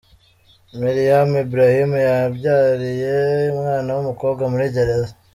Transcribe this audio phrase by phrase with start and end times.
[0.79, 3.13] Meriam Ibrahim yabyariye
[3.53, 5.13] umwana w’umukobwa muri gereza.